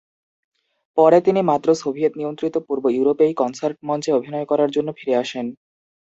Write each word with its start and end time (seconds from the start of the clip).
পরে 0.97 1.17
তিনি 1.21 1.41
মাত্র 1.43 1.67
সোভিয়েত-নিয়ন্ত্রিত 1.75 2.55
পূর্ব 2.67 2.83
ইউরোপেই 2.89 3.33
কনসার্ট 3.33 3.77
মঞ্চে 3.87 4.11
অভিনয় 4.13 4.45
করার 4.45 4.69
জন্য 4.71 4.89
ফিরে 4.97 5.13
আসেন। 5.15 5.45